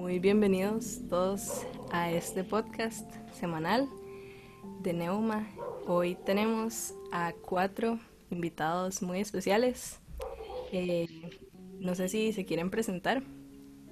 [0.00, 3.86] Muy bienvenidos todos a este podcast semanal
[4.80, 5.46] de Neuma.
[5.86, 7.98] Hoy tenemos a cuatro
[8.30, 10.00] invitados muy especiales.
[10.72, 11.06] Eh,
[11.80, 13.22] no sé si se quieren presentar.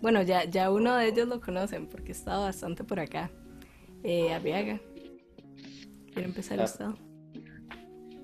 [0.01, 3.30] Bueno, ya, ya uno de ellos lo conocen porque ha estado bastante por acá.
[4.02, 4.80] Eh, Arriaga.
[6.15, 6.65] ¿Quiere empezar Ah.
[6.65, 6.87] usted?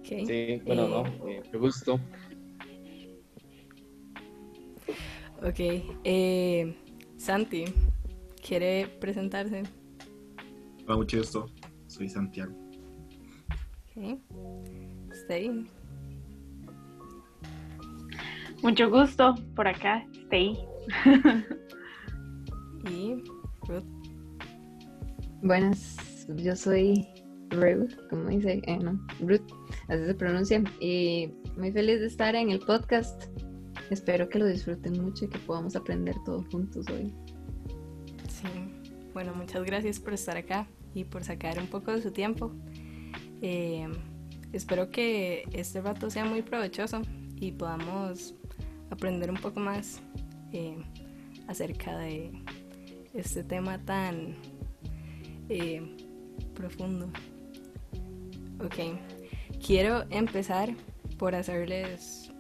[0.05, 2.01] Sí, bueno, Eh, no, eh, qué gusto.
[5.43, 5.61] Ok.
[6.05, 6.75] eh,
[7.25, 7.65] Santi,
[8.47, 9.63] ¿quiere presentarse?
[10.87, 11.47] Hola, mucho gusto.
[11.87, 12.53] Soy Santiago.
[13.97, 14.21] Ok.
[15.11, 15.67] Stay.
[18.63, 20.59] Mucho gusto por acá, Stay.
[22.91, 23.15] Y
[23.67, 23.87] Ruth.
[25.41, 27.09] Buenas, yo soy
[27.49, 29.51] Ruth, como dice, eh, no, Ruth,
[29.89, 33.31] así se pronuncia, y muy feliz de estar en el podcast.
[33.95, 37.15] Espero que lo disfruten mucho y que podamos aprender todos juntos hoy.
[38.29, 38.49] Sí.
[39.13, 42.51] Bueno, muchas gracias por estar acá y por sacar un poco de su tiempo.
[43.41, 43.87] Eh,
[44.53, 47.03] espero que este rato sea muy provechoso
[47.37, 48.35] y podamos
[48.91, 50.03] aprender un poco más
[50.51, 50.77] eh,
[51.47, 52.33] acerca de
[53.13, 54.35] este tema tan
[55.49, 55.83] eh,
[56.53, 57.13] profundo.
[58.59, 58.99] Ok,
[59.65, 60.75] quiero empezar
[61.17, 62.33] por hacerles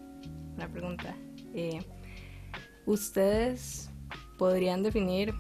[0.56, 1.14] una pregunta.
[1.55, 1.80] Eh,
[2.86, 3.91] ¿Ustedes
[4.38, 5.33] podrían definir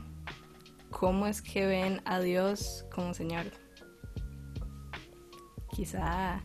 [0.90, 3.46] cómo es que ven a Dios como Señor?
[5.72, 6.40] Quizá,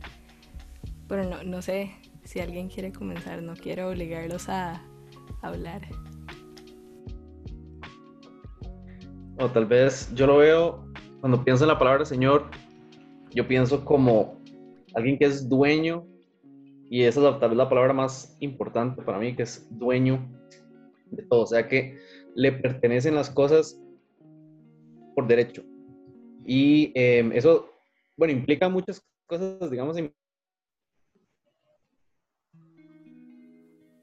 [1.07, 1.91] bueno, no, no sé
[2.23, 4.83] si alguien quiere comenzar, no quiero obligarlos a
[5.41, 5.81] hablar.
[9.37, 10.85] O tal vez yo lo veo,
[11.21, 12.49] cuando pienso en la palabra Señor,
[13.31, 14.41] yo pienso como
[14.95, 16.05] alguien que es dueño,
[16.89, 20.27] y esa es tal vez la palabra más importante para mí, que es dueño
[21.11, 21.97] de todo, o sea que
[22.35, 23.79] le pertenecen las cosas
[25.15, 25.63] por derecho.
[26.45, 27.69] Y eh, eso,
[28.17, 29.97] bueno, implica muchas cosas, digamos,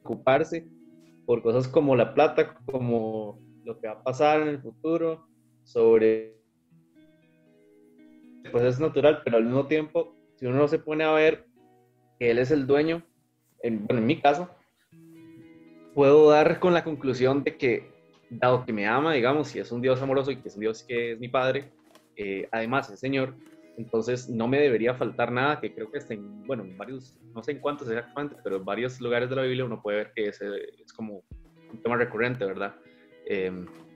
[0.04, 0.68] ocuparse
[1.26, 5.26] por cosas como la plata, como lo que va a pasar en el futuro,
[5.64, 6.36] sobre
[8.52, 11.45] pues es natural, pero al mismo tiempo, si uno no se pone a ver
[12.18, 13.02] que él es el dueño,
[13.62, 14.50] en, bueno, en mi caso,
[15.94, 17.90] puedo dar con la conclusión de que,
[18.30, 20.82] dado que me ama, digamos, y es un Dios amoroso y que es un Dios
[20.82, 21.70] que es mi padre,
[22.16, 23.34] eh, además es Señor,
[23.76, 27.42] entonces no me debería faltar nada, que creo que está en, bueno, en varios, no
[27.42, 30.28] sé en cuántos exactamente, pero en varios lugares de la Biblia uno puede ver que
[30.28, 30.46] es, eh,
[30.82, 31.22] es como
[31.70, 32.74] un tema recurrente, ¿verdad?
[33.26, 33.50] Eh,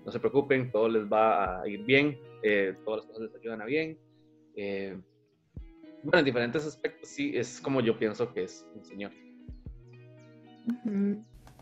[0.04, 3.62] no se preocupen, todo les va a ir bien, eh, todas las cosas les ayudan
[3.62, 3.98] a bien.
[6.02, 9.12] Bueno, en diferentes aspectos sí, es como yo pienso que es un Señor.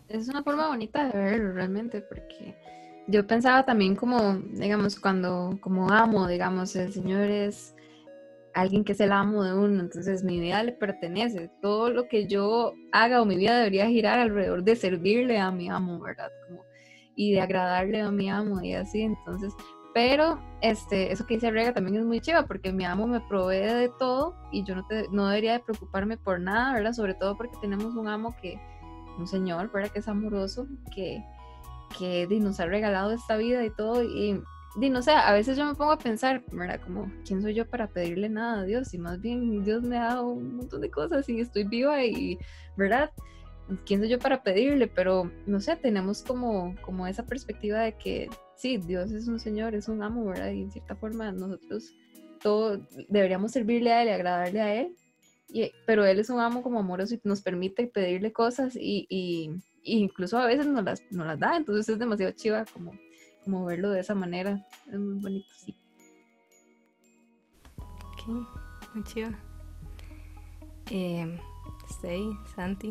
[0.08, 2.56] Es una forma bonita de verlo realmente, porque
[3.08, 7.74] yo pensaba también como, digamos, cuando, como amo, digamos, el Señor es
[8.54, 12.26] alguien que es el amo de uno, entonces mi vida le pertenece, todo lo que
[12.26, 16.30] yo haga o mi vida debería girar alrededor de servirle a mi amo, ¿verdad?
[16.46, 16.64] Como,
[17.14, 19.54] y de agradarle a mi amo y así, entonces,
[19.98, 23.66] pero este, eso que dice Rega también es muy chiva, porque mi amo me provee
[23.66, 26.92] de todo y yo no, te- no debería de preocuparme por nada, ¿verdad?
[26.92, 28.60] Sobre todo porque tenemos un amo que,
[29.18, 29.90] un señor, ¿verdad?
[29.90, 31.20] Que es amoroso, que,
[31.98, 34.04] que nos ha regalado esta vida y todo.
[34.04, 34.40] Y
[34.76, 36.80] di, no a veces yo me pongo a pensar, ¿verdad?
[36.80, 38.94] Como, ¿quién soy yo para pedirle nada a Dios?
[38.94, 42.38] Y más bien Dios me ha dado un montón de cosas y estoy viva y,
[42.76, 43.10] ¿verdad?
[43.84, 44.86] ¿Quién soy yo para pedirle?
[44.86, 49.74] Pero, no sé, tenemos como, como esa perspectiva de que, sí, Dios es un señor,
[49.74, 50.50] es un amo, ¿verdad?
[50.50, 51.94] Y en cierta forma nosotros
[52.42, 54.96] todo deberíamos servirle a él y agradarle a él.
[55.50, 59.50] Y- pero él es un amo como amoroso y nos permite pedirle cosas y, y-
[59.82, 62.92] y incluso a veces nos las, nos las da, entonces es demasiado chiva como,
[63.44, 65.74] como verlo de esa manera, es muy bonito, sí.
[67.78, 68.28] Ok,
[68.94, 69.30] muy chido.
[70.90, 71.38] Eh,
[71.90, 72.90] Stay, Santi.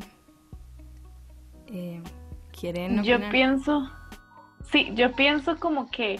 [1.67, 2.01] Eh,
[2.59, 3.91] ¿Quieren Yo pienso,
[4.71, 6.19] sí, yo pienso como que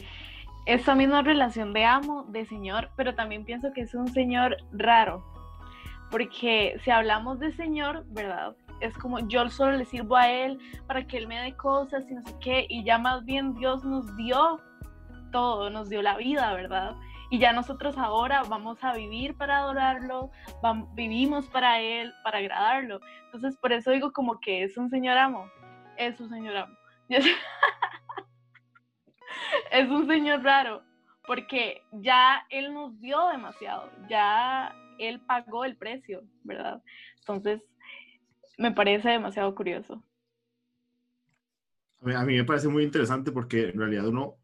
[0.66, 5.24] esa misma relación de amo, de señor, pero también pienso que es un señor raro,
[6.12, 8.56] porque si hablamos de señor, ¿verdad?
[8.82, 12.14] Es como yo solo le sirvo a él para que él me dé cosas y
[12.14, 14.62] no sé qué, y ya más bien Dios nos dio
[15.32, 16.96] todo, nos dio la vida, ¿verdad?
[17.30, 20.32] Y ya nosotros ahora vamos a vivir para adorarlo,
[20.94, 23.02] vivimos para Él, para agradarlo.
[23.26, 25.46] Entonces, por eso digo como que es un señor amo,
[25.98, 26.76] es un señor amo.
[29.72, 30.84] es un señor raro,
[31.26, 36.82] porque ya Él nos dio demasiado, ya Él pagó el precio, ¿verdad?
[37.20, 37.62] Entonces,
[38.58, 40.04] me parece demasiado curioso.
[42.02, 44.36] A mí, me parece muy interesante porque en realidad uno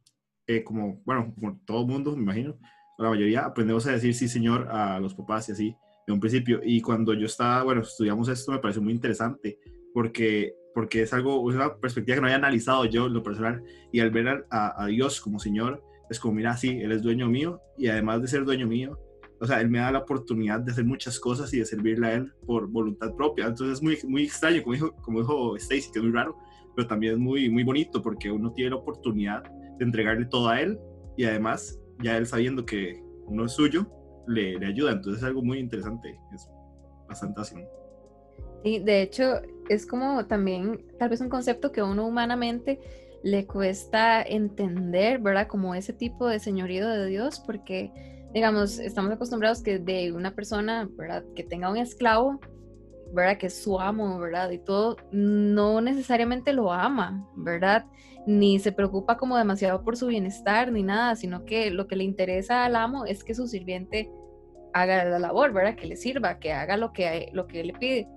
[0.47, 2.57] eh, como, bueno, como todo mundo, me imagino,
[2.97, 5.75] la mayoría aprendemos a decir sí, señor, a los papás y así,
[6.05, 6.59] de un principio.
[6.63, 9.59] Y cuando yo estaba, bueno, estudiamos esto, me pareció muy interesante,
[9.93, 13.99] porque, porque es algo, es una perspectiva que no había analizado yo, lo personal, y
[13.99, 17.87] al ver a, Dios como Señor, es como, mira, sí, Él es dueño mío, y
[17.87, 18.97] además de ser dueño mío,
[19.39, 22.13] o sea, Él me da la oportunidad de hacer muchas cosas y de servirle a
[22.13, 23.47] Él por voluntad propia.
[23.47, 26.37] Entonces es muy, muy extraño, como dijo, como dijo Stacy, que es muy raro,
[26.75, 29.43] pero también es muy, muy bonito porque uno tiene la oportunidad
[29.77, 30.79] de entregarle todo a Él
[31.17, 33.87] y además ya Él sabiendo que uno es suyo,
[34.27, 34.93] le, le ayuda.
[34.93, 36.47] Entonces es algo muy interesante, es
[37.07, 37.55] bastante así.
[38.63, 42.79] Sí, de hecho, es como también tal vez un concepto que uno humanamente
[43.23, 45.47] le cuesta entender, ¿verdad?
[45.47, 47.91] Como ese tipo de señorío de Dios, porque
[48.33, 51.23] digamos, estamos acostumbrados que de una persona, ¿verdad?
[51.35, 52.39] Que tenga un esclavo,
[53.13, 53.37] ¿verdad?
[53.37, 54.49] Que es su amo, ¿verdad?
[54.49, 57.85] Y todo, no necesariamente lo ama, ¿verdad?
[58.25, 62.03] Ni se preocupa como demasiado por su bienestar, ni nada, sino que lo que le
[62.03, 64.09] interesa al amo es que su sirviente
[64.73, 65.75] haga la labor, ¿verdad?
[65.75, 68.07] Que le sirva, que haga lo que, lo que le pide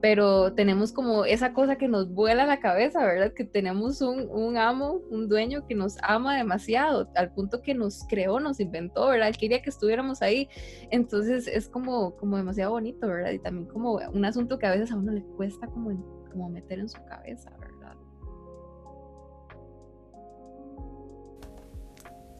[0.00, 3.32] pero tenemos como esa cosa que nos vuela la cabeza, ¿verdad?
[3.32, 8.38] Que tenemos un, amo, un dueño que nos ama demasiado, al punto que nos creó,
[8.38, 9.34] nos inventó, ¿verdad?
[9.38, 10.48] Quería que estuviéramos ahí.
[10.90, 13.32] Entonces es como, como demasiado bonito, ¿verdad?
[13.32, 15.90] Y también como un asunto que a veces a uno le cuesta como,
[16.30, 17.94] como meter en su cabeza, ¿verdad?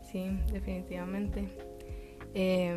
[0.03, 1.49] Sí, definitivamente.
[2.35, 2.77] Eh,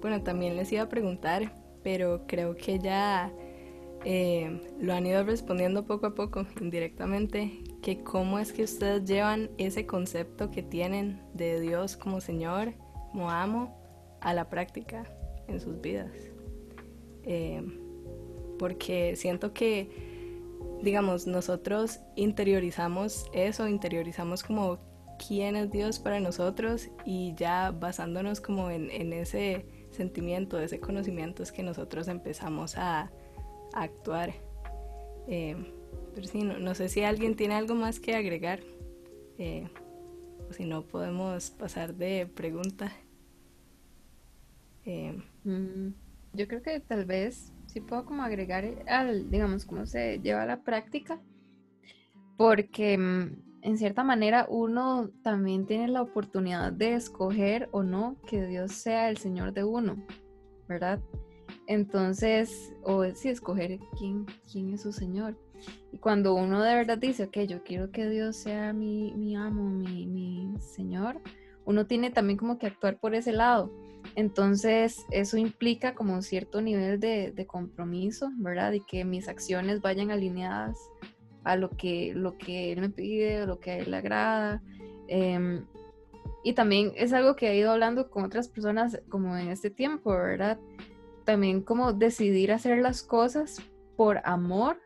[0.00, 1.52] bueno, también les iba a preguntar,
[1.82, 3.32] pero creo que ya
[4.04, 9.50] eh, lo han ido respondiendo poco a poco, indirectamente, que cómo es que ustedes llevan
[9.58, 12.74] ese concepto que tienen de Dios como Señor,
[13.12, 13.76] como amo,
[14.20, 15.04] a la práctica
[15.48, 16.12] en sus vidas.
[17.24, 17.62] Eh,
[18.58, 19.90] porque siento que,
[20.82, 24.78] digamos, nosotros interiorizamos eso, interiorizamos como
[25.26, 31.42] quién es Dios para nosotros y ya basándonos como en, en ese sentimiento, ese conocimiento
[31.42, 33.10] es que nosotros empezamos a
[33.82, 34.34] actuar.
[35.28, 35.56] Eh,
[36.14, 38.60] pero sí, no, sé si alguien tiene algo más que agregar.
[39.38, 39.68] Eh,
[40.48, 42.92] o si no, podemos pasar de pregunta.
[44.84, 45.88] Eh, mm,
[46.32, 50.46] yo creo que tal vez sí puedo como agregar al, digamos, cómo se lleva a
[50.46, 51.20] la práctica.
[52.36, 58.46] Porque mm, en cierta manera uno también tiene la oportunidad de escoger o no que
[58.46, 59.96] Dios sea el Señor de uno,
[60.68, 61.00] ¿verdad?
[61.66, 65.36] Entonces, o sí, escoger quién, quién es su Señor.
[65.92, 69.70] Y cuando uno de verdad dice, ok, yo quiero que Dios sea mi, mi amo,
[69.70, 71.20] mi, mi Señor,
[71.64, 73.72] uno tiene también como que actuar por ese lado.
[74.14, 78.72] Entonces, eso implica como un cierto nivel de, de, compromiso, ¿verdad?
[78.72, 80.78] Y que mis acciones vayan alineadas
[81.42, 84.62] a lo que, lo que Él me pide, lo que a Él le agrada.
[85.08, 85.64] Em,
[86.44, 90.10] y también es algo que he ido hablando con otras personas como en este tiempo,
[90.10, 90.58] ¿verdad?
[91.26, 93.60] También como decidir hacer las cosas
[93.96, 94.80] por amor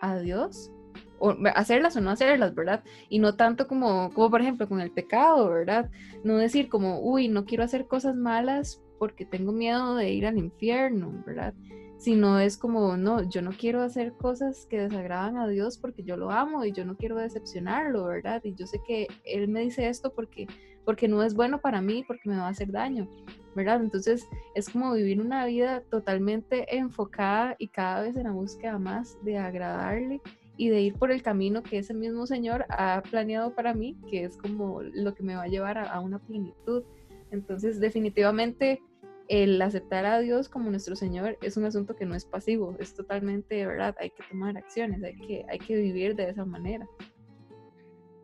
[0.00, 0.72] a Dios,
[1.20, 2.82] o hacerlas o no hacerlas, ¿verdad?
[3.08, 5.90] Y no tanto como, como por ejemplo con el pecado, ¿verdad?
[6.24, 10.38] No decir como, uy, no quiero hacer cosas malas porque tengo miedo de ir al
[10.38, 11.54] infierno, ¿verdad?
[11.98, 16.16] Sino es como, no, yo no quiero hacer cosas que desagradan a Dios porque yo
[16.16, 18.42] lo amo y yo no quiero decepcionarlo, ¿verdad?
[18.44, 20.46] Y yo sé que Él me dice esto porque,
[20.84, 23.08] porque no es bueno para mí, porque me va a hacer daño.
[23.54, 23.80] ¿Verdad?
[23.80, 29.16] Entonces es como vivir una vida totalmente enfocada y cada vez en la búsqueda más
[29.24, 30.20] de agradarle
[30.56, 34.24] y de ir por el camino que ese mismo Señor ha planeado para mí, que
[34.24, 36.84] es como lo que me va a llevar a, una plenitud.
[37.30, 38.80] Entonces definitivamente
[39.28, 42.94] el aceptar a Dios como nuestro Señor es un asunto que no es pasivo, es
[42.94, 43.96] totalmente, ¿verdad?
[43.98, 46.86] Hay que tomar acciones, hay que, hay que vivir de esa manera.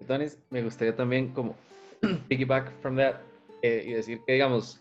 [0.01, 1.57] Entonces, me gustaría también como
[2.29, 3.17] piggyback from that
[3.63, 4.80] eh, y decir que, digamos,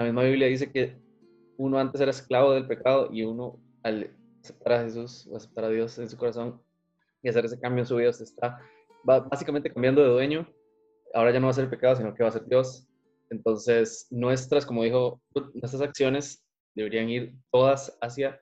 [0.00, 0.96] la misma Biblia dice que
[1.58, 4.10] uno antes era esclavo del pecado y uno al
[4.42, 6.62] aceptar a Jesús o aceptar a Dios en su corazón
[7.22, 8.58] y hacer ese cambio en su vida, se está
[9.04, 10.48] básicamente cambiando de dueño.
[11.12, 12.88] Ahora ya no va a ser el pecado, sino que va a ser Dios.
[13.28, 15.20] Entonces, nuestras, como dijo,
[15.52, 18.40] nuestras acciones deberían ir todas hacia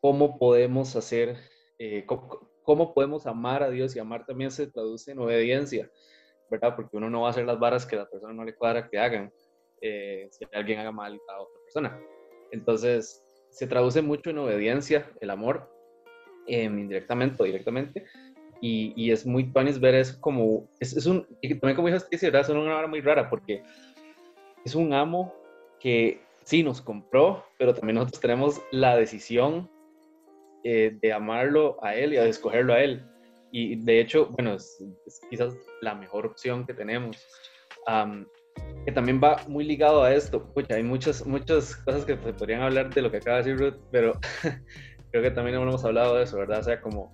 [0.00, 1.36] cómo podemos hacer,
[1.80, 5.90] eh, cómo, podemos amar a Dios y amar también se traduce en obediencia,
[6.50, 6.76] ¿verdad?
[6.76, 8.98] Porque uno no va a hacer las varas que la persona no le cuadra que
[8.98, 9.32] hagan,
[9.80, 12.00] eh, si alguien haga mal a otra persona.
[12.50, 15.68] Entonces, se traduce mucho en obediencia, el amor,
[16.46, 18.06] em, indirectamente o directamente.
[18.60, 21.24] Y, y, es muy tuanis ver eso como, es, es un,
[21.60, 23.62] también como Stacy, es una hora muy rara porque
[24.64, 25.32] es un amo
[25.78, 29.70] que sí nos compró, pero también nosotros tenemos la decisión
[30.64, 33.04] eh, de amarlo a él y de escogerlo a él.
[33.52, 34.84] y de hecho, bueno, es,
[35.30, 37.16] quizás la mejor opción que tenemos.
[38.88, 40.42] Que también va muy ligado a esto.
[40.54, 43.58] Pucha, hay muchas, muchas cosas que se podrían hablar de lo que acaba de decir
[43.58, 44.18] Ruth, pero
[45.10, 46.60] creo que también hemos hablado de eso, ¿verdad?
[46.60, 47.12] O sea, como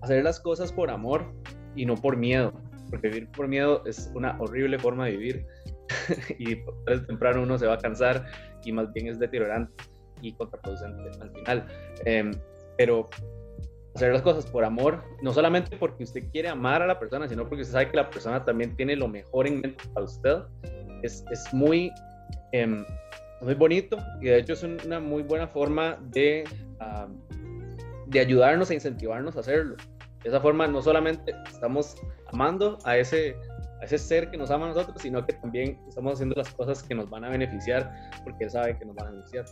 [0.00, 1.34] hacer las cosas por amor
[1.74, 2.54] y no por miedo,
[2.88, 5.46] porque vivir por miedo es una horrible forma de vivir
[6.38, 8.24] y tarde temprano uno se va a cansar
[8.64, 9.74] y más bien es deteriorante
[10.22, 11.66] y contraproducente al final.
[12.06, 12.30] Em,
[12.78, 13.06] pero
[13.94, 17.46] hacer las cosas por amor, no solamente porque usted quiere amar a la persona, sino
[17.46, 20.38] porque usted sabe que la persona también tiene lo mejor en mente para usted,
[21.06, 21.92] es, es muy,
[22.52, 22.84] em,
[23.40, 26.44] muy bonito y de hecho es una muy buena forma de,
[28.06, 29.76] de ayudarnos e incentivarnos a hacerlo.
[30.22, 31.96] De esa forma no solamente estamos
[32.32, 33.36] amando a ese,
[33.80, 36.82] a ese ser que nos ama a nosotros, sino que también estamos haciendo las cosas
[36.82, 37.92] que nos van a beneficiar
[38.24, 39.44] porque él sabe que nos van a beneficiar.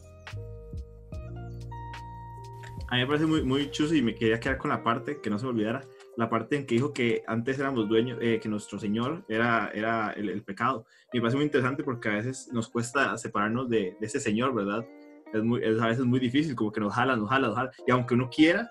[2.89, 5.31] A mí me parece muy, muy chuso y me quería quedar con la parte, que
[5.31, 5.81] no se me olvidara,
[6.17, 10.13] la parte en que dijo que antes éramos dueños, eh, que nuestro Señor era, era
[10.13, 10.87] el, pecado.
[11.13, 14.87] Y me parece muy interesante porque a veces nos cuesta separarnos de, ese Señor, ¿verdad?
[15.33, 17.71] Es, muy, es a veces muy difícil, como que nos jala, nos jala, nos jala.
[17.87, 18.71] Y aunque uno quiera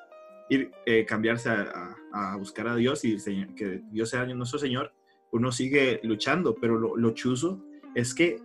[0.50, 1.96] ir, eh, cambiarse a,
[2.38, 3.18] buscar a Dios y
[3.56, 4.94] que Dios sea nuestro Señor,
[5.32, 8.40] uno sigue luchando, pero lo, lo chuzo es que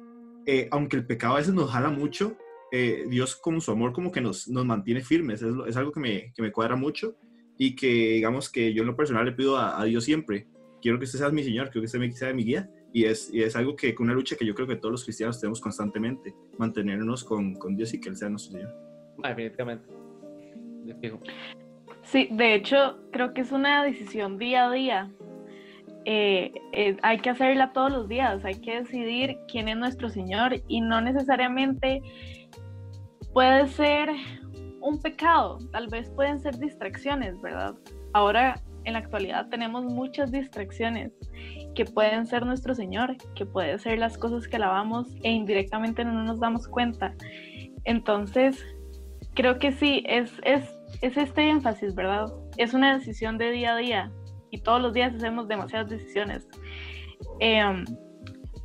[0.51, 2.35] eh, aunque el pecado a veces nos jala mucho,
[2.73, 5.43] eh, Dios con su amor como que nos, nos mantiene firmes.
[5.43, 7.17] Es, es algo que me, que me, cuadra mucho
[7.59, 10.47] y que digamos que yo en lo personal le pido a, Dios siempre.
[10.81, 12.71] Quiero que usted sea mi Señor, quiero que usted sea mi guía.
[12.93, 15.39] Y es, y es algo que, una lucha que yo creo que todos los cristianos
[15.39, 18.75] tenemos constantemente, mantenernos con, con Dios y que Él sea nuestro Señor.
[19.23, 19.87] Ah, definitivamente.
[22.03, 25.11] Sí, de hecho, creo que es una decisión día a día.
[26.07, 30.63] Eh, eh, hay que hacerla todos los días, hay que decidir quién es nuestro Señor
[30.67, 32.01] y no necesariamente
[33.35, 34.09] puede ser
[34.81, 37.75] un pecado, tal vez pueden ser distracciones, ¿verdad?
[38.13, 41.13] Ahora, en la actualidad, tenemos muchas distracciones
[41.75, 46.25] que pueden ser nuestro Señor, que pueden ser las cosas que alabamos e indirectamente no
[46.25, 47.15] nos damos cuenta.
[47.85, 48.65] Entonces,
[49.35, 50.65] creo que sí, es, es,
[51.03, 52.33] es este énfasis, ¿verdad?
[52.57, 54.13] Es una decisión de día a día
[54.51, 56.49] y todos los días hacemos demasiadas decisiones.
[57.41, 57.85] Em,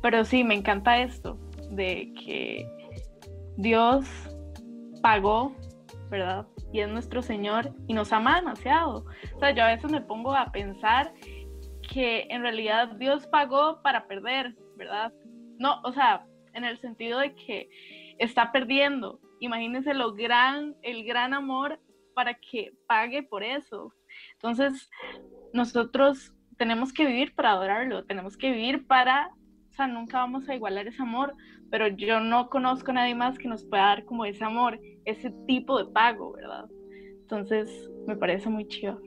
[0.02, 1.38] pero sí, me encanta esto,
[1.70, 2.66] de que
[3.56, 4.06] Dios
[5.02, 5.54] pagó,
[6.14, 6.46] ¿verdad?
[6.72, 9.04] Y es nuestro Señor y nos ama demasiado.
[9.34, 11.12] O sea, yo a veces me pongo a pensar
[11.92, 15.12] que en realidad Dios pagó para perder, ¿verdad?
[15.58, 17.68] No, o sea, en el sentido de que
[18.18, 19.20] está perdiendo.
[19.40, 21.80] Imagínense lo gran, el gran amor
[22.14, 23.92] para que pague por eso.
[24.34, 24.88] Entonces,
[25.52, 29.30] nosotros tenemos que vivir para adorarlo, tenemos que vivir para,
[29.74, 31.34] o sea, nunca vamos a igualar ese amor,
[31.68, 35.32] pero yo no conozco a nadie más que nos pueda dar como ese amor, ese
[35.48, 36.66] tipo de pago, ¿verdad?
[37.22, 39.00] Entonces, me parece muy chido.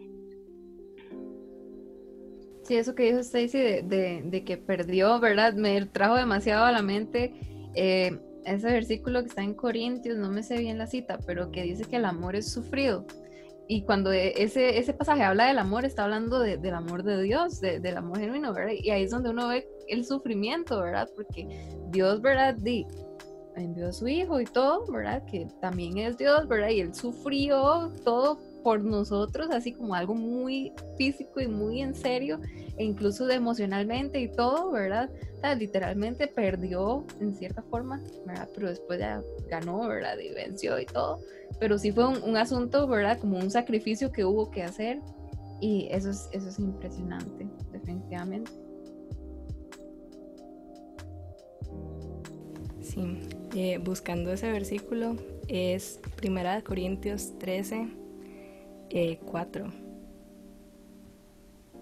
[2.63, 5.53] Sí, eso que dijo Stacy de, de, que perdió, ¿verdad?
[5.53, 7.33] Me trajo demasiado a la mente
[7.74, 11.63] eh, ese versículo que está en Corintios, no me sé bien la cita, pero que
[11.63, 13.07] dice que el amor es sufrido.
[13.67, 17.59] Y cuando e, ese, ese pasaje habla del amor, está hablando del amor de Dios,
[17.59, 18.74] del amor genuino, ¿verdad?
[18.79, 21.09] Y ahí es donde uno ve el sufrimiento, ¿verdad?
[21.15, 21.47] Porque
[21.89, 22.55] Dios, ¿verdad?
[22.55, 22.86] Di,
[23.55, 25.24] envió a su hijo y todo, ¿verdad?
[25.25, 26.69] Que también es Dios, ¿verdad?
[26.69, 32.39] Y él sufrió todo por nosotros, así como algo muy físico y muy en serio,
[32.77, 35.09] e incluso emocionalmente y todo, ¿verdad?
[35.57, 38.50] Literalmente perdió en cierta forma, ¿verdad?
[38.53, 40.17] Pero después ya ganó, ¿verdad?
[40.19, 41.19] Y venció y todo.
[41.59, 43.19] Pero sí fue un, un asunto, ¿verdad?
[43.19, 44.99] Como un sacrificio que hubo que hacer.
[45.59, 48.51] Y eso es, eso es impresionante, definitivamente.
[52.81, 53.17] Sí,
[53.55, 57.89] eh, buscando ese versículo es Primera Corintios 13,
[59.25, 59.71] 4, eh,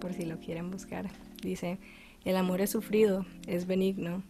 [0.00, 1.10] por si lo quieren buscar.
[1.42, 1.78] Dice,
[2.24, 4.22] el amor es sufrido, es benigno,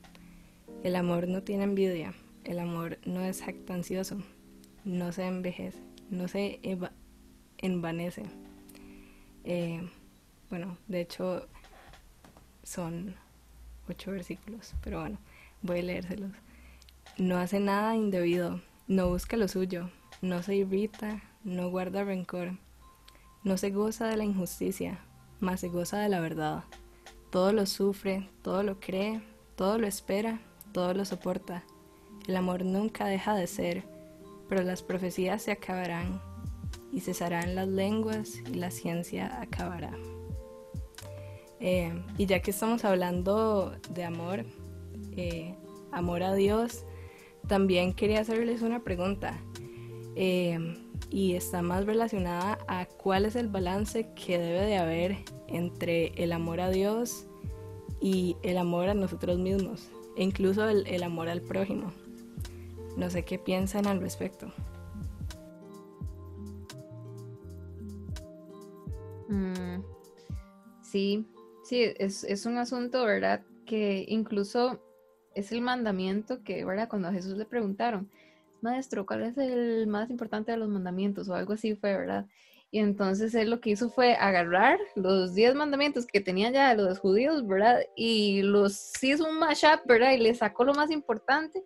[0.82, 4.18] el amor no tiene envidia, el amor no es jactancioso,
[4.86, 6.60] no se envejece, no se
[7.58, 8.22] envanece.
[9.44, 9.86] Eh,
[10.48, 11.46] bueno, de hecho
[12.62, 13.16] son
[13.88, 15.18] ocho versículos, pero bueno,
[15.60, 16.30] voy a leérselos.
[17.18, 19.90] No hace nada indebido, no busca lo suyo,
[20.22, 22.52] no se irrita, no guarda rencor,
[23.42, 25.00] no se goza de la injusticia,
[25.40, 26.62] mas se goza de la verdad.
[27.30, 29.20] Todo lo sufre, todo lo cree,
[29.56, 30.40] todo lo espera,
[30.72, 31.64] todo lo soporta.
[32.28, 33.95] El amor nunca deja de ser,
[34.48, 36.20] pero las profecías se acabarán
[36.92, 39.92] y cesarán las lenguas y la ciencia acabará.
[41.60, 44.44] Eh, y ya que estamos hablando de amor,
[45.16, 45.54] eh,
[45.92, 46.84] amor a Dios,
[47.46, 49.38] también quería hacerles una pregunta.
[50.14, 50.58] Eh,
[51.10, 56.32] y está más relacionada a cuál es el balance que debe de haber entre el
[56.32, 57.26] amor a Dios
[58.00, 61.92] y el amor a nosotros mismos, e incluso el, amor al prójimo.
[62.96, 64.50] No sé qué piensan al respecto.
[69.28, 69.82] Mm,
[70.82, 71.26] sí,
[71.64, 73.42] sí, es, es, un asunto, ¿verdad?
[73.66, 74.80] Que incluso
[75.34, 76.88] es el mandamiento que, ¿verdad?
[76.88, 78.10] Cuando a Jesús le preguntaron,
[78.62, 81.28] maestro, ¿cuál es el más importante de los mandamientos?
[81.28, 82.26] O algo así fue, ¿verdad?
[82.70, 86.98] Y entonces él lo que hizo fue agarrar los 10 mandamientos que tenían ya los
[86.98, 87.80] judíos, ¿verdad?
[87.94, 90.12] Y los hizo un mashup, ¿verdad?
[90.12, 91.62] Y le sacó lo más importante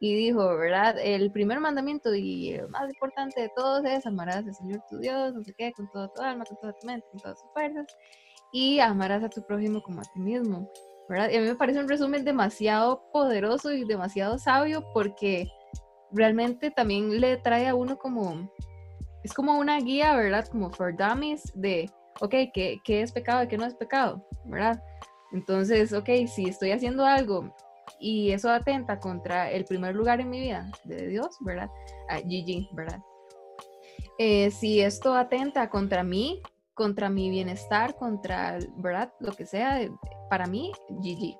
[0.00, 0.96] y dijo, ¿verdad?
[0.98, 5.34] El primer mandamiento y el más importante de todos es amarás al Señor tu Dios,
[5.34, 7.86] no sé qué, con toda tu alma, con toda tu mente, con todas tus fuerzas,
[8.52, 10.70] y amarás a tu prójimo como a ti mismo,
[11.08, 11.30] ¿verdad?
[11.30, 15.48] Y a mí me parece un resumen demasiado poderoso y demasiado sabio porque
[16.12, 18.50] realmente también le trae a uno como,
[19.22, 20.46] es como una guía, ¿verdad?
[20.48, 24.80] Como for dummies de, ok, ¿qué, qué es pecado y qué no es pecado, ¿verdad?
[25.32, 27.52] Entonces, ok, si estoy haciendo algo
[28.00, 31.70] y eso atenta contra el primer lugar en mi vida de Dios, ¿verdad?
[32.08, 33.00] Ah, GG, ¿verdad?
[34.18, 36.40] Eh, si esto atenta contra mí,
[36.74, 39.12] contra mi bienestar, contra, ¿verdad?
[39.20, 39.80] Lo que sea,
[40.28, 41.36] para mí, GG,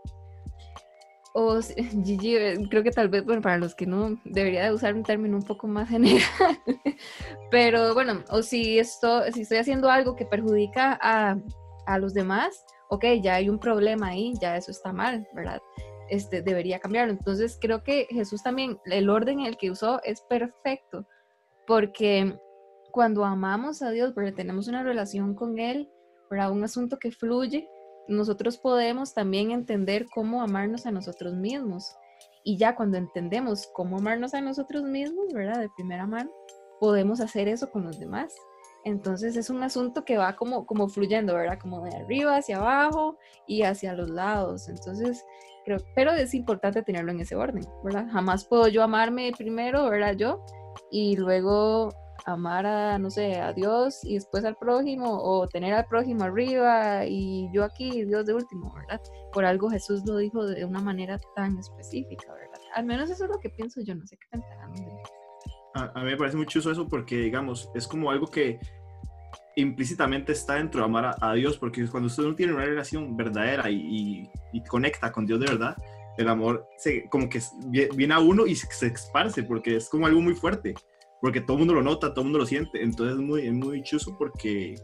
[1.35, 1.61] o
[2.05, 5.03] Gigi, eh, creo que tal vez, bueno, para los que no, debería de usar un
[5.03, 6.23] término un poco más general,
[7.51, 11.37] pero bueno, o si, esto, si estoy haciendo algo que perjudica a,
[11.87, 15.61] a, los demás, ok, ya hay un problema ahí, ya eso está mal, ¿verdad?
[16.15, 17.13] Este, debería cambiarlo.
[17.13, 21.09] Entonces creo que Jesús también, el orden en el que usó es perfecto,
[21.67, 22.39] porque
[22.93, 25.91] cuando amamos a Dios, porque tenemos una relación con Él,
[26.31, 26.53] ¿verdad?
[26.53, 27.69] Un asunto que fluye,
[28.07, 31.97] nosotros podemos también entender cómo amarnos a nosotros mismos.
[32.45, 35.59] Y ya cuando entendemos cómo amarnos a nosotros mismos, ¿verdad?
[35.59, 36.31] De primera mano,
[36.79, 38.33] podemos hacer eso con los demás.
[38.85, 41.59] Entonces es un asunto que va como, como fluyendo, ¿verdad?
[41.61, 43.19] Como de arriba hacia abajo
[43.49, 44.69] y hacia los lados.
[44.69, 45.25] Entonces,
[45.65, 48.07] creo, pero es importante tenerlo en ese orden, ¿verdad?
[48.13, 50.15] Jamás puedo yo amarme primero, ¿verdad?
[50.17, 50.45] Yo,
[50.91, 51.91] y luego
[52.27, 57.05] amar a, no sé, a Dios y después al prójimo, o tener al prójimo arriba
[57.07, 59.01] y yo aquí, Dios de último, ¿verdad?
[59.33, 62.61] Por algo Jesús lo dijo de una manera tan específica, ¿verdad?
[62.75, 64.73] Al menos eso es lo que pienso yo, no sé qué pensarán.
[65.75, 68.59] A, a mí me parece mucho eso porque, digamos, es como algo que
[69.57, 73.71] implícitamente está dentro de amar a, Dios, porque cuando usted no tiene una relación verdadera
[73.71, 75.77] y, y, conecta con Dios de verdad,
[76.19, 77.41] el amor se, como que
[77.95, 80.75] viene a uno y se, se esparce, porque es como algo muy fuerte
[81.25, 83.53] porque todo el mundo lo nota, todo el mundo lo siente, entonces es muy, es
[83.55, 84.75] muy chuso porque,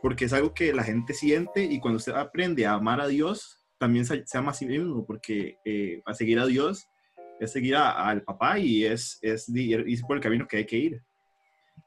[0.00, 3.58] porque es algo que la gente siente y cuando usted aprende a amar a Dios,
[3.76, 6.86] también se, ama a sí mismo, porque eh, a seguir a Dios
[7.40, 11.02] es seguir al papá y es, es ir por el camino que hay que ir.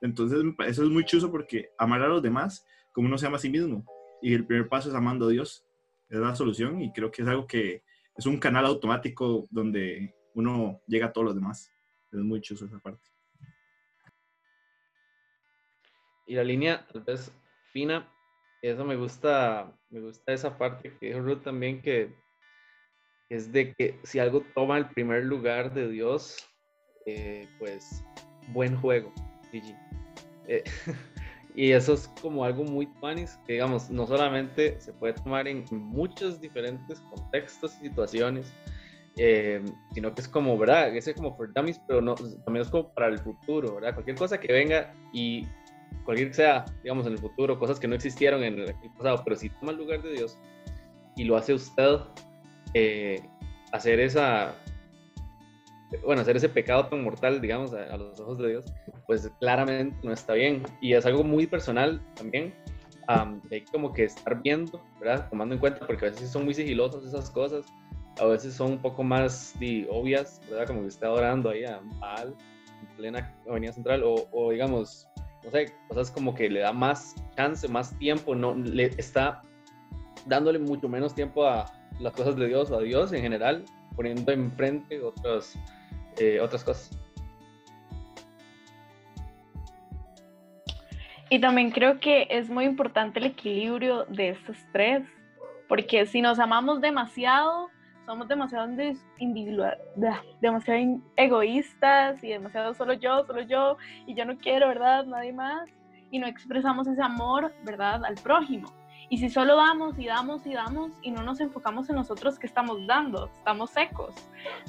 [0.04, 3.40] Entonces, eso es muy chuso porque amar a los demás como uno se ama a
[3.40, 3.86] sí mismo.
[4.22, 5.66] Y el primer paso es amando a Dios.
[6.10, 7.84] Es la solución y creo que es algo que
[8.16, 11.72] es un canal automático donde uno llega a todos los demás.
[12.12, 13.02] Es muy chuso esa parte.
[16.28, 17.34] Y la línea, tal vez
[17.72, 18.12] fina,
[18.62, 22.14] eso me gusta, me gusta esa parte que dijo Ruth también, que
[23.30, 26.38] es de que si algo toma el primer lugar de Dios,
[27.06, 28.04] eh, pues
[28.50, 29.14] buen juego,
[29.52, 29.76] Gigi.
[30.48, 30.64] Eh,
[31.56, 35.66] y eso es como algo muy panis, que digamos, no solamente se puede tomar en
[35.72, 38.52] muchos diferentes contextos y situaciones,
[39.18, 39.62] eh,
[39.94, 40.96] sino que es como, ¿verdad?
[40.96, 43.94] Ese es como for dummies, pero no, también es como para el futuro, ¿verdad?
[43.94, 45.48] Cualquier cosa que venga y
[46.04, 49.36] cualquier que sea, digamos, en el futuro, cosas que no existieron en el pasado, pero
[49.36, 50.38] si toma el lugar de Dios
[51.16, 52.00] y lo hace usted,
[52.74, 53.22] eh,
[53.72, 54.56] hacer esa,
[56.04, 58.66] bueno, hacer ese pecado tan mortal, digamos, a, los ojos de Dios,
[59.06, 60.64] pues claramente no está bien.
[60.82, 62.54] Y es algo muy personal también.
[63.08, 65.28] hay como que estar viendo, ¿verdad?
[65.30, 67.66] Tomando en cuenta, porque a veces son muy sigilosas esas cosas,
[68.20, 69.56] a veces son un poco más
[69.90, 70.68] obvias, ¿verdad?
[70.68, 72.36] Como que está adorando ahí a Baal
[72.82, 75.08] en plena avenida central, o, o digamos,
[75.44, 79.42] no sé, cosas como que le da más chance, más tiempo, no le está
[80.26, 81.66] dándole mucho menos tiempo a
[82.00, 83.64] las cosas de Dios a Dios en general,
[83.96, 85.58] poniendo enfrente otras,
[86.20, 86.98] eh, otras cosas.
[91.30, 95.02] Y también creo que es muy importante el equilibrio de estos tres,
[95.68, 97.70] porque si nos amamos demasiado,
[98.06, 98.70] somos demasiado
[99.18, 99.78] individual,
[100.42, 105.06] demasiado egoístas y demasiado solo yo, solo yo, y yo no quiero, ¿verdad?
[105.06, 105.68] Nadie más.
[106.12, 108.06] Y no expresamos ese amor, ¿verdad?
[108.06, 108.72] Al prójimo.
[109.10, 112.48] Y si solo damos y damos y damos y no nos enfocamos en nosotros que
[112.48, 114.16] estamos dando, estamos secos,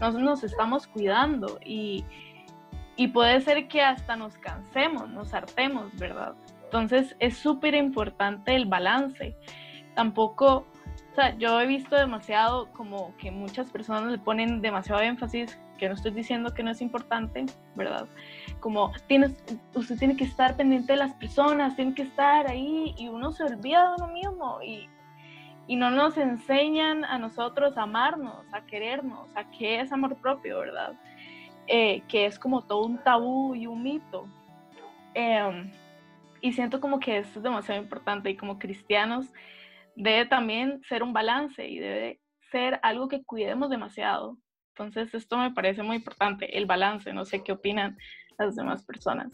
[0.01, 2.05] no nos estamos cuidando y,
[2.97, 6.35] y puede ser que hasta nos cansemos, nos hartemos, ¿verdad?
[6.65, 9.37] Entonces es súper importante el balance.
[9.95, 10.67] Tampoco,
[11.13, 15.89] o sea, yo he visto demasiado como que muchas personas le ponen demasiado énfasis, que
[15.91, 17.45] no estoy diciendo que no es importante,
[17.75, 18.07] ¿verdad?
[18.61, 19.37] Como tienes,
[19.75, 23.45] usted tiene que estar pendiente de las personas, tiene que estar ahí y uno se
[23.45, 24.89] olvida de uno mismo y,
[25.67, 30.61] y no nos enseñan a nosotros a amarnos, a querernos, a qué es amor propio,
[30.61, 30.95] ¿verdad?
[31.67, 34.27] Eh, que es como todo un tabú y un mito.
[35.13, 35.71] Em,
[36.41, 39.31] y siento como que esto es demasiado importante y como cristianos
[39.97, 42.21] debe también ser un balance y debe
[42.51, 44.39] ser algo que cuidemos demasiado.
[44.77, 47.97] Entonces esto me parece muy importante, el balance, no sé qué opinan
[48.39, 49.33] las demás personas.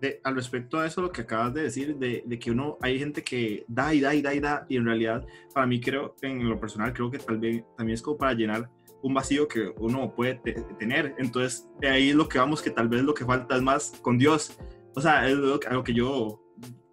[0.00, 2.98] De, al respecto a eso, lo que acabas de decir, de, de, que uno, hay
[2.98, 6.16] gente que da y da y da y da, y en realidad, para mí creo,
[6.22, 8.68] en lo personal, creo que tal vez también es como para llenar
[9.02, 10.34] un vacío que uno puede
[10.78, 11.14] tener.
[11.18, 14.18] Entonces, ahí es lo que vamos, que tal vez lo que falta es más con
[14.18, 14.58] Dios.
[14.96, 16.42] O sea, es lo, a lo que yo,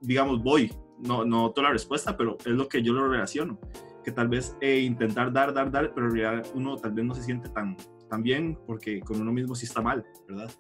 [0.02, 0.72] digamos, voy.
[1.00, 3.60] No, no toda la respuesta, pero es lo que yo lo relaciono.
[4.06, 7.16] Que tal vez eh, intentar dar, dar, dar, pero en realidad uno tal vez no
[7.16, 7.76] se siente tan,
[8.08, 10.52] tan bien porque con uno mismo sí está mal, ¿verdad?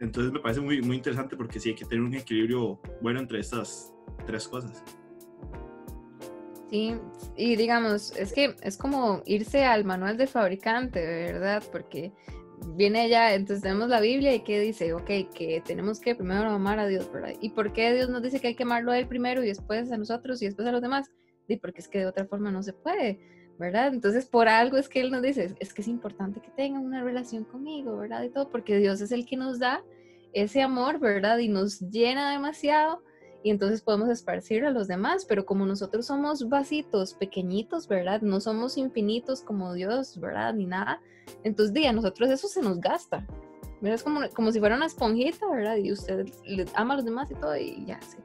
[0.00, 3.40] Entonces me parece muy, muy interesante porque sí hay que tener un equilibrio bueno entre
[3.40, 3.92] estas
[4.26, 4.82] tres cosas.
[6.70, 6.96] Sí,
[7.36, 11.62] y digamos, es que es como irse al manual del fabricante, ¿verdad?
[11.70, 12.12] Porque
[12.74, 16.78] viene ya, entonces tenemos la Biblia y que dice, ok, que tenemos que primero amar
[16.78, 17.34] a Dios, ¿verdad?
[17.40, 19.92] ¿Y por qué Dios nos dice que hay que amarlo a Él primero y después
[19.92, 21.10] a nosotros y después a los demás?
[21.48, 23.20] Y porque es que de otra forma no se puede,
[23.58, 23.92] ¿verdad?
[23.92, 27.02] Entonces por algo es que Él nos dice, es que es importante que tengan una
[27.02, 28.22] relación conmigo, ¿verdad?
[28.22, 29.82] Y todo, porque Dios es el que nos da
[30.32, 31.38] ese amor, ¿verdad?
[31.38, 33.02] Y nos llena demasiado
[33.42, 38.22] y entonces podemos esparcir a los demás, pero como nosotros somos vasitos pequeñitos, ¿verdad?
[38.22, 40.54] No somos infinitos como Dios, ¿verdad?
[40.54, 41.02] Ni nada.
[41.42, 43.26] Entonces, día, a nosotros eso se nos gasta.
[43.82, 43.96] ¿verdad?
[43.96, 45.76] Es como, como si fuera una esponjita, ¿verdad?
[45.76, 46.26] Y usted
[46.74, 48.16] ama a los demás y todo y ya, sí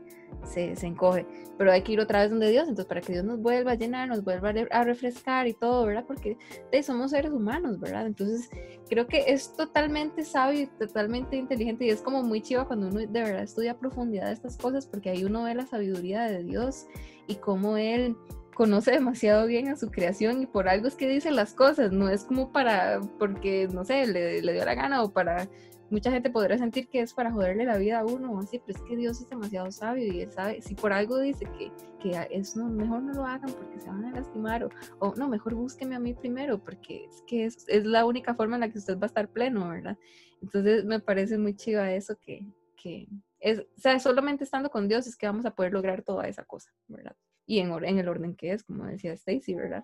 [0.44, 1.26] se, se, encoge.
[1.58, 3.76] Pero hay que ir otra vez donde Dios, entonces para que Dios nos vuelva a
[3.76, 6.06] llenar, nos vuelva a refrescar y todo, ¿verdad?
[6.08, 6.38] Porque
[6.84, 8.08] somos seres humanos, ¿verdad?
[8.08, 8.50] Entonces
[8.90, 13.00] creo que es totalmente sabio y totalmente inteligente y es como muy chiva cuando uno
[13.00, 16.88] de verdad estudia a profundidad estas cosas porque ahí uno ve la sabiduría de Dios
[17.28, 18.16] y cómo Él
[18.60, 22.10] conoce demasiado bien a su creación y por algo es que dice las cosas, no
[22.10, 25.48] es como para, porque, no sé, le, le dio la gana o para
[25.90, 28.84] mucha gente podría sentir que es para joderle la vida a uno así, pero es
[28.86, 32.56] que Dios es demasiado sabio y él sabe, si por algo dice que, que es
[32.56, 35.96] no, mejor no lo hagan porque se van a lastimar o, o no, mejor búsqueme
[35.96, 38.98] a mí primero porque es que es, es, la única forma en la que usted
[38.98, 39.98] va a estar pleno, ¿verdad?
[40.42, 43.08] Entonces me parece muy chiva eso que, que
[43.40, 46.44] es, o sea, solamente estando con Dios es que vamos a poder lograr toda esa
[46.44, 47.16] cosa, ¿verdad?
[47.46, 49.84] Y en, en el orden que es, como decía Stacy, ¿verdad?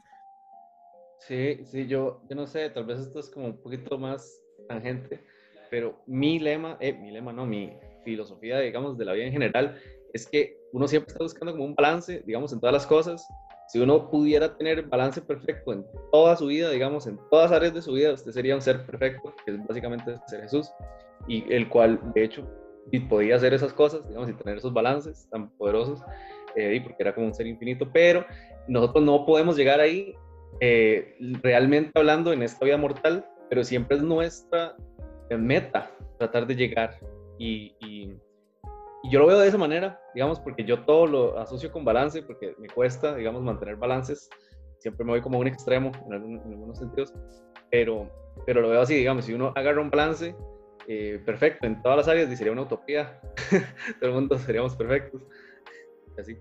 [1.20, 5.24] Sí, sí, yo, yo no sé, tal vez esto es como un poquito más tangente,
[5.70, 7.74] pero mi lema, eh, mi lema no, mi
[8.04, 9.78] filosofía, digamos, de la vida en general,
[10.14, 13.28] es que uno siempre está buscando como un balance, digamos, en todas las cosas.
[13.68, 17.82] Si uno pudiera tener balance perfecto en toda su vida, digamos, en todas áreas de
[17.82, 20.72] su vida, usted sería un ser perfecto, que es básicamente ser Jesús,
[21.28, 22.48] y el cual, de hecho,
[23.10, 26.00] podía hacer esas cosas, digamos, y tener esos balances tan poderosos,
[26.56, 28.26] eh, porque era como un ser infinito, pero
[28.68, 30.16] nosotros no podemos llegar ahí
[30.62, 34.76] eh, realmente hablando en esta vida mortal, pero siempre es nuestra
[35.32, 37.00] meta, tratar de llegar.
[37.38, 37.76] Y,
[39.12, 42.56] yo lo veo de esa manera, digamos, porque yo todo lo asocio con balance, porque
[42.58, 44.30] me cuesta, digamos, mantener balances.
[44.80, 47.14] Siempre me voy como a un extremo en, algunos sentidos,
[47.70, 48.10] pero,
[48.48, 50.36] pero lo veo así, digamos, si uno agarra un balance
[50.88, 53.22] eh, perfecto en todas las áreas, sería una utopía.
[54.00, 55.22] todo el mundo seríamos perfectos.
[56.18, 56.36] Así.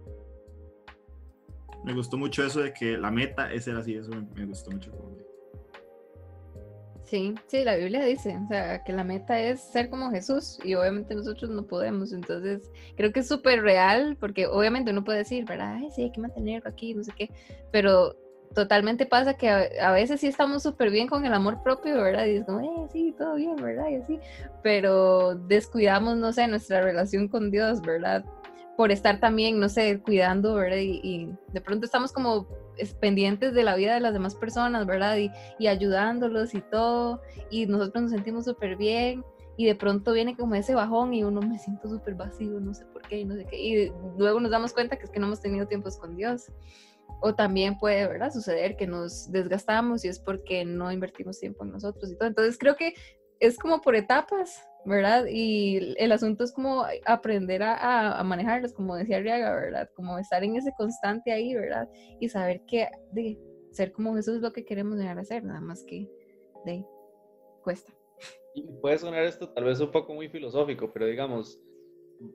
[1.85, 4.91] Me gustó mucho eso de que la meta es ser así, eso me gustó mucho.
[7.05, 10.75] Sí, sí, la Biblia dice, o sea, que la meta es ser como Jesús y
[10.75, 15.45] obviamente nosotros no podemos, entonces creo que es súper real porque obviamente uno puede decir,
[15.45, 15.75] ¿verdad?
[15.77, 17.31] Ay, sí, hay que mantenerlo aquí, no sé qué,
[17.71, 18.17] pero
[18.55, 22.25] totalmente pasa que a, veces sí estamos súper bien con el amor propio, ¿verdad?
[22.25, 23.89] Y es como, eh, sí, todo bien, ¿verdad?
[23.91, 24.19] Y así,
[24.63, 28.25] pero descuidamos, no sé, nuestra relación con Dios, ¿verdad?
[28.79, 30.79] Por estar también, no sé, cuidando, ¿verdad?
[30.79, 32.47] y de pronto estamos como
[33.01, 35.17] pendientes de la vida de las demás personas, ¿verdad?
[35.17, 39.25] Y, y ayudándolos y todo, y nosotros nos sentimos súper bien,
[39.57, 42.85] y de pronto viene como ese bajón y uno me siento súper vacío, no sé
[42.87, 45.27] por qué, y no sé qué, y luego nos damos cuenta que es que no
[45.27, 46.51] hemos tenido tiempos con Dios.
[47.21, 48.33] O también puede, ¿verdad?
[48.33, 52.29] Suceder que nos desgastamos y es porque no invertimos tiempo en nosotros y todo.
[52.29, 52.95] Entonces creo que
[53.41, 55.27] es como por etapas, ¿verdad?
[55.31, 59.91] Y el asunto es como aprender a, a, manejarlos, como decía Riaga, ¿verdad?
[59.95, 61.89] Como estar en ese constante ahí, ¿verdad?
[62.21, 63.39] Y saber que de
[63.73, 66.09] ser como Jesús es lo que queremos llegar a ser, nada más que
[66.65, 66.85] de
[67.63, 67.93] cuesta.
[68.55, 71.61] Y puede sonar esto tal vez un poco muy filosófico, pero digamos,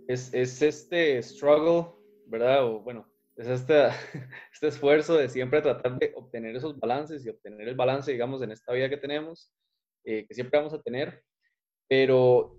[0.08, 1.94] es, es este struggle,
[2.26, 2.66] ¿verdad?
[2.66, 3.08] O bueno,
[3.38, 3.88] es este,
[4.54, 8.52] este esfuerzo de siempre tratar de obtener esos balances y obtener el balance, digamos, en
[8.52, 9.54] esta vida que tenemos,
[10.04, 11.24] eh, que siempre vamos a tener,
[11.90, 12.56] pero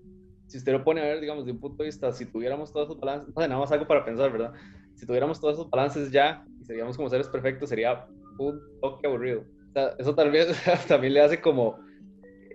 [0.47, 2.89] si usted lo pone a ver, digamos, de un punto de vista, si tuviéramos todos
[2.89, 4.53] esos balances, no sé, nada más algo para pensar, ¿verdad?
[4.97, 8.07] Si tuviéramos todos esos balances ya y seríamos como seres perfectos, sería
[8.39, 9.45] un toque aburrido.
[9.71, 10.49] O sea, eso tal vez
[10.89, 11.79] también le hace como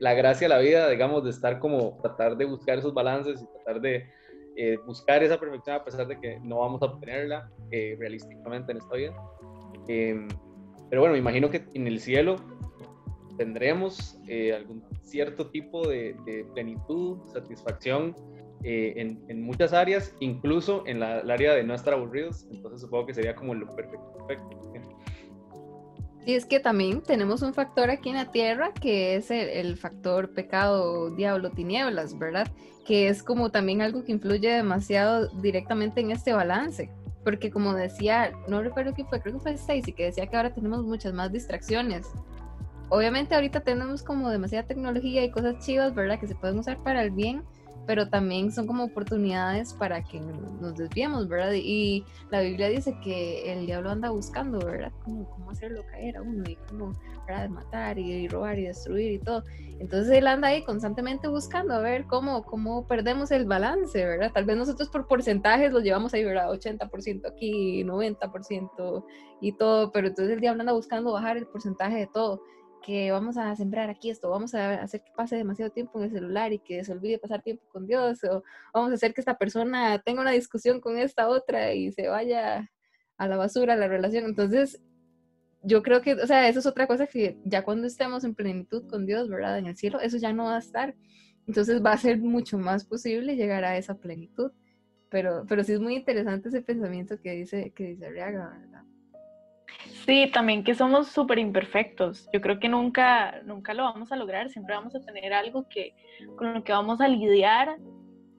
[0.01, 3.45] la gracia a la vida, digamos, de estar como, tratar de buscar esos balances y
[3.45, 4.05] tratar de
[4.57, 8.79] eh, buscar esa perfección a pesar de que no vamos a obtenerla eh, realísticamente en
[8.79, 9.15] esta vida.
[9.87, 10.27] Em,
[10.89, 12.35] pero bueno, me imagino que en el cielo
[13.37, 16.15] tendremos eh, algún cierto tipo de,
[16.53, 18.15] plenitud, satisfacción
[18.63, 22.47] en, en, muchas áreas, incluso en la, el área de no estar aburridos.
[22.51, 24.15] Entonces supongo que sería como lo perfecto.
[26.25, 30.33] Y es que también tenemos un factor aquí en la Tierra que es el, factor
[30.33, 32.51] pecado, diablo, tinieblas, ¿verdad?
[32.83, 36.89] Que es como también algo que influye demasiado directamente en este balance.
[37.23, 40.53] Porque como decía, no recuerdo qué fue, creo que fue Stacy, que decía que ahora
[40.53, 42.07] tenemos muchas más distracciones.
[42.89, 46.19] Obviamente ahorita tenemos como demasiada tecnología y cosas chivas, ¿verdad?
[46.19, 47.43] Que se pueden usar para el bien,
[47.85, 51.53] pero también son como oportunidades para que nos desviemos, ¿verdad?
[51.53, 54.91] Y la Biblia dice que el diablo anda buscando, ¿verdad?
[55.03, 56.93] Cómo, cómo hacerlo caer a uno y cómo,
[57.27, 57.49] ¿verdad?
[57.49, 59.43] Matar y, robar y destruir y todo.
[59.79, 64.31] Entonces él anda ahí constantemente buscando a ver cómo, cómo perdemos el balance, ¿verdad?
[64.33, 66.49] Tal vez nosotros por porcentajes lo llevamos ahí, ¿verdad?
[66.51, 69.05] 80% aquí, 90%
[69.41, 72.41] y todo, pero entonces el diablo anda buscando bajar el porcentaje de todo
[72.85, 76.11] que vamos a sembrar aquí esto, vamos a hacer que pase demasiado tiempo en el
[76.11, 78.43] celular y que se olvide pasar tiempo con Dios, o
[78.73, 82.69] vamos a hacer que esta persona tenga una discusión con esta otra y se vaya
[83.17, 84.25] a la basura la relación.
[84.25, 84.81] Entonces,
[85.63, 88.87] yo creo que, o sea, eso es otra cosa que ya cuando estemos en plenitud
[88.87, 89.57] con Dios, ¿verdad?
[89.57, 90.95] En el cielo, eso ya no va a estar.
[91.47, 94.51] Entonces va a ser mucho más posible llegar a esa plenitud.
[95.09, 98.83] Pero, pero sí es muy interesante ese pensamiento que dice, que dice ¿verdad?
[100.05, 102.29] Sí, también que somos súper imperfectos.
[102.31, 104.49] Yo creo que nunca, nunca lo vamos a lograr.
[104.49, 105.95] Siempre vamos a tener algo que,
[106.37, 107.77] con lo que vamos a lidiar.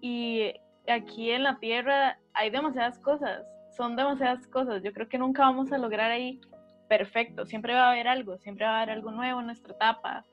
[0.01, 0.53] Y
[0.89, 3.43] aquí en la Tierra hay demasiadas cosas.
[3.77, 4.83] Son demasiadas cosas.
[4.85, 6.41] Yo creo que nunca vamos a lograr ahí
[6.89, 7.47] perfecto.
[7.47, 8.39] Siempre va a haber algo.
[8.39, 10.25] Siempre va a haber algo nuevo en nuestra etapa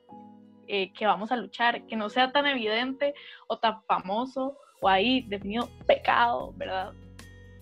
[0.68, 1.84] eh, que vamos a luchar.
[1.86, 3.12] Que no sea tan evidente
[3.48, 6.92] o tan famoso o ahí definido pecado, ¿verdad?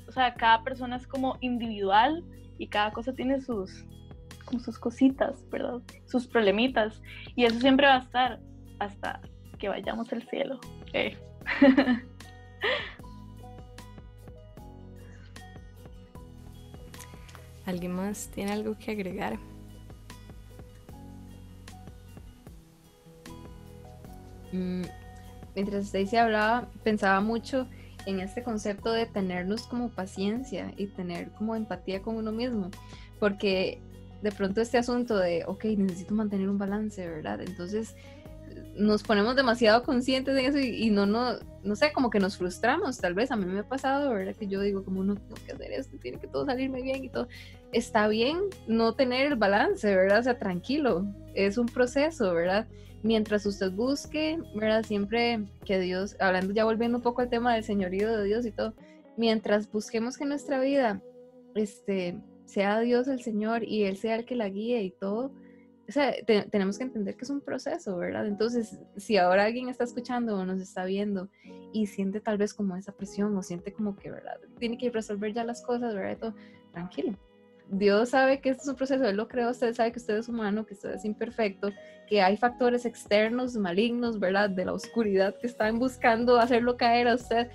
[0.09, 2.23] O sea, cada persona es como individual
[2.63, 3.85] y cada cosa tiene sus,
[4.45, 5.81] como sus cositas, ¿verdad?
[6.07, 7.03] Sus problemitas.
[7.35, 8.39] Y eso siempre va a estar
[8.79, 9.21] hasta
[9.59, 10.61] que vayamos al cielo.
[10.93, 11.19] Eh.
[17.67, 19.37] ¿Alguien más tiene algo que agregar?
[24.53, 24.83] Mm,
[25.57, 27.67] mientras Stacy hablaba, pensaba mucho
[28.07, 32.71] en este concepto de tenernos como paciencia y tener como empatía con uno mismo,
[33.19, 33.81] porque
[34.23, 37.41] de pronto este asunto de, ok, necesito mantener un balance, ¿verdad?
[37.41, 37.95] Entonces
[38.77, 42.99] nos ponemos demasiado conscientes de eso y, no, no, no sé, como que nos frustramos,
[42.99, 44.35] tal vez a mí me ha pasado, ¿verdad?
[44.35, 47.09] Que yo digo, como no tengo que hacer esto, tiene que todo salirme bien y
[47.09, 47.29] todo.
[47.73, 50.21] Está bien no tener el balance, ¿verdad?
[50.21, 52.67] O sea, tranquilo, es un proceso, ¿verdad?
[53.03, 54.85] Mientras usted busque, ¿verdad?
[54.85, 58.53] Siempre que Dios, hablando ya volviendo un poco al tema del señorío de Dios y
[58.53, 58.75] todo,
[59.17, 61.03] mientras busquemos que nuestra vida
[61.55, 65.33] este, sea Dios el Señor y Él sea el que la guíe y todo,
[65.89, 66.15] o sea,
[66.51, 68.27] tenemos que entender que es un proceso, ¿verdad?
[68.27, 71.29] Entonces, si ahora alguien está escuchando o nos está viendo
[71.73, 74.39] y siente tal vez como esa presión o siente como que, ¿verdad?
[74.59, 76.19] Tiene que resolver ya las cosas, ¿verdad?
[76.19, 76.35] Todo,
[76.73, 77.19] tranquilo,
[77.69, 80.29] Dios sabe que esto es un proceso, Él lo creó, usted sabe que usted es
[80.29, 81.71] humano, que usted es imperfecto,
[82.07, 84.51] que hay factores externos, malignos, ¿verdad?
[84.51, 87.49] De la oscuridad que están buscando hacerlo caer a usted.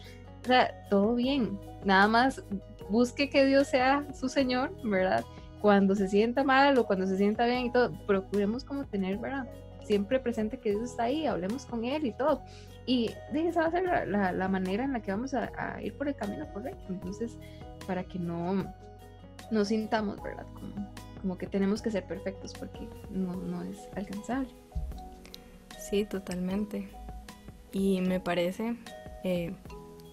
[0.43, 1.59] O sea, todo bien.
[1.85, 2.43] Nada más
[2.89, 5.23] busque que Dios sea su Señor, ¿verdad?
[5.61, 9.47] Cuando se sienta mal o cuando se sienta bien y todo, procuremos como tener, ¿verdad?
[9.83, 12.41] Siempre presente que Dios está ahí, hablemos con Él y todo.
[12.85, 15.93] Y esa va a ser la, la, manera en la que vamos a, a ir
[15.97, 16.85] por el camino correcto.
[16.87, 17.37] Entonces,
[17.85, 18.73] para que no
[19.51, 20.45] nos sintamos, ¿verdad?
[20.53, 24.49] Como, como que tenemos que ser perfectos porque no, no es alcanzable.
[25.79, 26.89] Sí, totalmente.
[27.71, 28.75] Y me parece
[29.23, 29.53] eh,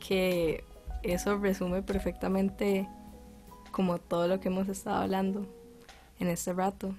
[0.06, 0.64] que
[1.02, 2.88] eso resume perfectamente
[3.70, 5.46] como todo lo que hemos estado hablando
[6.20, 6.94] en este rato.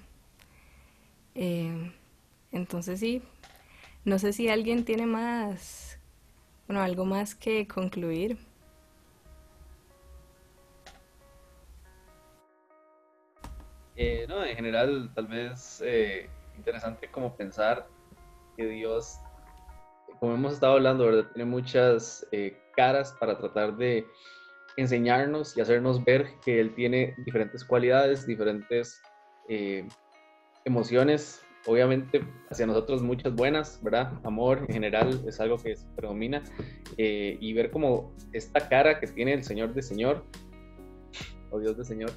[1.34, 1.92] Eh,
[2.52, 3.22] entonces sí,
[4.04, 5.98] no sé si alguien tiene más,
[6.66, 8.38] bueno, algo más que concluir.
[13.96, 17.86] Eh, no, en general, tal vez eh, interesante como pensar
[18.56, 19.18] que Dios
[20.20, 21.30] como hemos estado hablando, ¿verdad?
[21.34, 24.06] Tiene muchas eh, caras para tratar de
[24.76, 29.02] enseñarnos y hacernos ver que Él tiene diferentes cualidades, diferentes
[29.48, 29.86] eh,
[30.64, 34.12] emociones, obviamente hacia nosotros muchas buenas, ¿verdad?
[34.24, 36.42] Amor en general es algo que predomina
[36.96, 40.24] y ver como esta cara que tiene el Señor de Señor,
[41.50, 42.10] o Dios de Señor,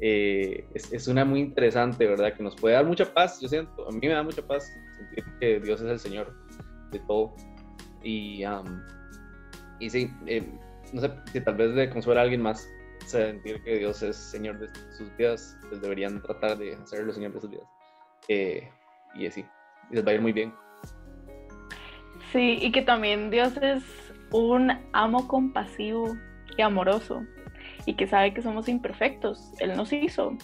[0.00, 2.34] eh, es, una muy interesante, ¿verdad?
[2.34, 5.24] Que nos puede dar mucha paz, yo siento, a mí me da mucha paz sentir
[5.40, 6.34] que Dios es el Señor
[6.90, 7.34] de todo.
[8.02, 8.44] Y,
[9.80, 10.46] y sí, eh,
[10.92, 12.68] no sé si tal vez le consuela a alguien más
[13.06, 17.40] sentir que Dios es Señor de sus vidas, pues deberían tratar de hacerlo Señor de
[17.40, 17.66] sus vidas.
[18.28, 18.68] Eh,
[19.14, 19.44] y así,
[19.90, 20.52] les va a ir muy bien.
[22.32, 23.82] Sí, y que también Dios es
[24.32, 26.14] un amo compasivo
[26.56, 27.22] y amoroso
[27.88, 30.36] y que sabe que somos imperfectos, Él nos hizo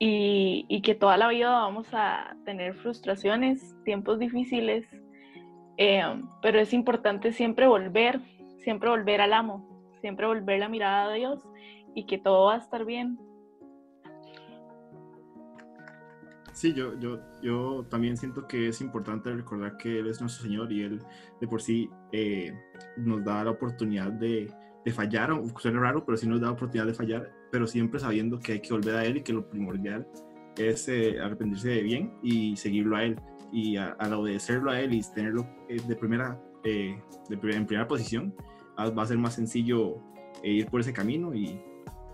[0.00, 4.84] y, y que toda la vida vamos a tener frustraciones, tiempos difíciles,
[5.76, 6.02] eh,
[6.42, 8.20] pero es importante siempre volver,
[8.58, 11.44] siempre volver al amo, siempre volver la mirada a Dios
[11.94, 13.20] y que todo va a estar bien.
[16.54, 20.72] Sí, yo, yo, yo también siento que es importante recordar que Él es nuestro Señor
[20.72, 21.00] y Él
[21.40, 22.52] de por sí eh,
[22.96, 24.52] nos da la oportunidad de,
[24.84, 28.38] de fallar, suena raro, pero sí nos da la oportunidad de fallar, pero siempre sabiendo
[28.38, 30.06] que hay que volver a Él y que lo primordial
[30.58, 33.20] es eh, arrepentirse de bien y seguirlo a Él.
[33.52, 38.34] Y al obedecerlo a Él y tenerlo eh, de primera, de, en primera posición,
[38.76, 39.96] ah, va a ser más sencillo
[40.42, 41.60] ir por ese camino y,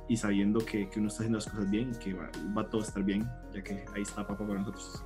[0.08, 2.82] y sabiendo que, que, uno está haciendo las cosas bien y que va, va, todo
[2.82, 5.04] a estar bien, ya que ahí está papá para nosotros.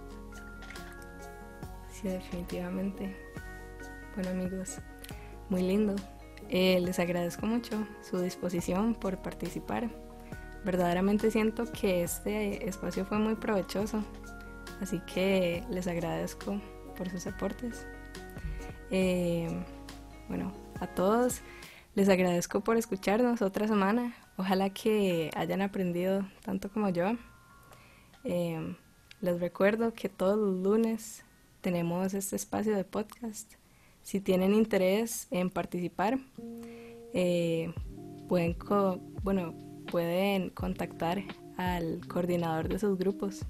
[1.88, 3.16] Sí, definitivamente.
[4.16, 4.80] Bueno amigos,
[5.48, 5.94] muy lindo.
[6.48, 9.90] Eh, les agradezco mucho su disposición por participar.
[10.64, 14.02] Verdaderamente siento que este espacio fue muy provechoso,
[14.80, 16.60] así que les agradezco
[16.96, 17.86] por sus aportes.
[18.90, 19.48] Eh,
[20.28, 21.40] bueno, a todos
[21.94, 24.16] les agradezco por escucharnos otra semana.
[24.36, 27.12] Ojalá que hayan aprendido tanto como yo.
[28.24, 28.76] Eh,
[29.20, 31.24] les recuerdo que todos los lunes
[31.60, 33.54] tenemos este espacio de podcast.
[34.04, 36.18] Si tienen interés en participar,
[37.14, 37.72] eh,
[38.28, 38.54] pueden,
[39.22, 39.54] bueno,
[39.90, 41.22] pueden contactar
[41.56, 43.46] al coordinador de sus grupos.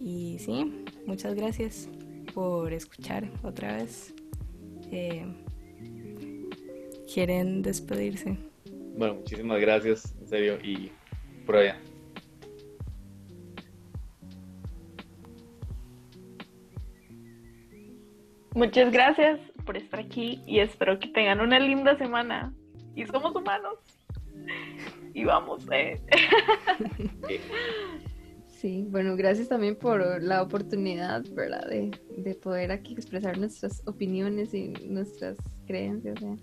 [0.00, 1.88] Y sí, muchas gracias
[2.34, 4.12] por escuchar otra vez.
[4.90, 5.24] Eh,
[7.12, 8.36] quieren despedirse.
[8.96, 10.90] Bueno, muchísimas gracias, en serio, y
[11.46, 11.80] por allá.
[18.58, 22.52] Muchas gracias por estar aquí y espero que tengan una linda semana.
[22.96, 23.78] Y somos humanos.
[25.14, 26.02] Y vamos, eh.
[28.48, 31.68] Sí, bueno, gracias también por la oportunidad, ¿verdad?
[31.68, 35.36] De, de poder aquí expresar nuestras opiniones y nuestras
[35.68, 36.20] creencias.
[36.20, 36.36] ¿eh?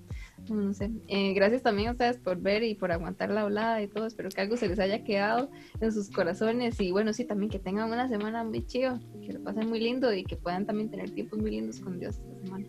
[0.54, 0.92] no sé.
[1.08, 4.06] Eh, gracias también a ustedes por ver y por aguantar la hablada y todo.
[4.06, 5.50] Espero que algo se les haya quedado
[5.82, 6.80] en sus corazones.
[6.80, 10.14] Y bueno, sí, también que tengan una semana muy chido, que lo pasen muy lindo
[10.14, 12.68] y que puedan también tener tiempos muy lindos con Dios esta semana.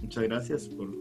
[0.00, 0.98] muchas gracias por,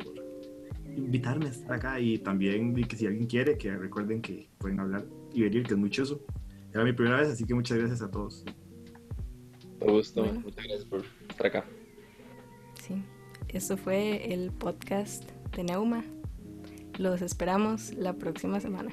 [0.95, 5.05] invitarme a estar acá y también que si alguien quiere, que recuerden que pueden hablar
[5.33, 6.21] y venir, que es muy chuso.
[6.73, 8.45] Era mi primera vez, así que muchas gracias a todos.
[9.79, 11.65] Me gusto, muchas gracias por estar acá.
[12.81, 13.03] Sí.
[13.47, 16.03] Esto fue el podcast de Neuma.
[16.97, 18.91] Los esperamos la próxima semana.